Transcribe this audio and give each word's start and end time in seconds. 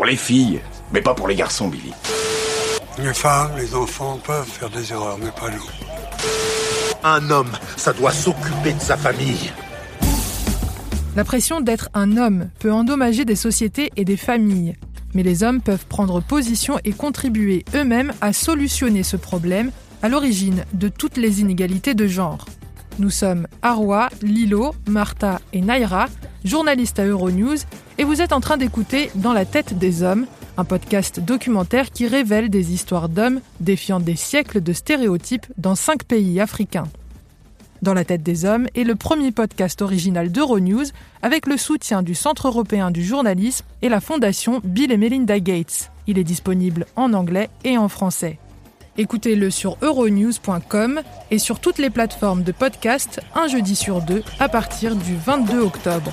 pour 0.00 0.06
les 0.06 0.16
filles, 0.16 0.62
mais 0.94 1.02
pas 1.02 1.12
pour 1.12 1.28
les 1.28 1.34
garçons, 1.34 1.68
Billy. 1.68 1.92
Les 2.96 3.12
femmes, 3.12 3.50
les 3.58 3.74
enfants 3.74 4.18
peuvent 4.24 4.48
faire 4.48 4.70
des 4.70 4.94
erreurs, 4.94 5.18
mais 5.22 5.30
pas 5.30 5.50
nous. 5.50 5.62
Un 7.04 7.28
homme, 7.28 7.52
ça 7.76 7.92
doit 7.92 8.10
s'occuper 8.10 8.72
de 8.72 8.80
sa 8.80 8.96
famille. 8.96 9.52
La 11.16 11.22
pression 11.22 11.60
d'être 11.60 11.90
un 11.92 12.16
homme 12.16 12.48
peut 12.60 12.72
endommager 12.72 13.26
des 13.26 13.36
sociétés 13.36 13.90
et 13.96 14.06
des 14.06 14.16
familles. 14.16 14.74
Mais 15.12 15.22
les 15.22 15.42
hommes 15.42 15.60
peuvent 15.60 15.84
prendre 15.84 16.22
position 16.22 16.78
et 16.82 16.92
contribuer 16.92 17.66
eux-mêmes 17.74 18.14
à 18.22 18.32
solutionner 18.32 19.02
ce 19.02 19.18
problème 19.18 19.70
à 20.00 20.08
l'origine 20.08 20.64
de 20.72 20.88
toutes 20.88 21.18
les 21.18 21.42
inégalités 21.42 21.92
de 21.92 22.06
genre. 22.06 22.46
Nous 22.98 23.10
sommes 23.10 23.46
Arwa, 23.60 24.08
Lilo, 24.22 24.74
Martha 24.88 25.42
et 25.52 25.60
Naira, 25.60 26.06
journalistes 26.42 26.98
à 26.98 27.04
Euronews, 27.04 27.58
et 28.00 28.04
vous 28.04 28.22
êtes 28.22 28.32
en 28.32 28.40
train 28.40 28.56
d'écouter 28.56 29.10
Dans 29.14 29.34
la 29.34 29.44
tête 29.44 29.76
des 29.76 30.02
hommes, 30.02 30.24
un 30.56 30.64
podcast 30.64 31.20
documentaire 31.20 31.90
qui 31.90 32.06
révèle 32.06 32.48
des 32.48 32.72
histoires 32.72 33.10
d'hommes 33.10 33.42
défiant 33.60 34.00
des 34.00 34.16
siècles 34.16 34.62
de 34.62 34.72
stéréotypes 34.72 35.46
dans 35.58 35.74
cinq 35.74 36.04
pays 36.04 36.40
africains. 36.40 36.88
Dans 37.82 37.92
la 37.92 38.06
tête 38.06 38.22
des 38.22 38.46
hommes 38.46 38.68
est 38.74 38.84
le 38.84 38.94
premier 38.94 39.32
podcast 39.32 39.82
original 39.82 40.32
d'Euronews 40.32 40.86
avec 41.20 41.46
le 41.46 41.58
soutien 41.58 42.02
du 42.02 42.14
Centre 42.14 42.48
européen 42.48 42.90
du 42.90 43.04
journalisme 43.04 43.66
et 43.82 43.90
la 43.90 44.00
fondation 44.00 44.62
Bill 44.64 44.92
et 44.92 44.96
Melinda 44.96 45.38
Gates. 45.38 45.90
Il 46.06 46.18
est 46.18 46.24
disponible 46.24 46.86
en 46.96 47.12
anglais 47.12 47.50
et 47.64 47.76
en 47.76 47.88
français. 47.88 48.38
Écoutez-le 48.96 49.50
sur 49.50 49.76
euronews.com 49.82 51.02
et 51.30 51.38
sur 51.38 51.60
toutes 51.60 51.78
les 51.78 51.90
plateformes 51.90 52.44
de 52.44 52.52
podcast 52.52 53.20
un 53.34 53.46
jeudi 53.46 53.76
sur 53.76 54.00
deux 54.00 54.22
à 54.38 54.48
partir 54.48 54.96
du 54.96 55.16
22 55.16 55.60
octobre. 55.60 56.12